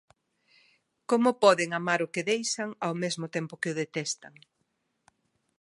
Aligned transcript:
Como 1.09 1.29
poden 1.43 1.69
amar 1.79 1.99
o 2.05 2.11
que 2.13 2.27
deixan 2.31 2.69
ao 2.87 2.93
mesmo 3.03 3.25
tempo 3.35 3.59
que 3.61 3.71
o 3.73 3.77
detestan? 3.81 4.33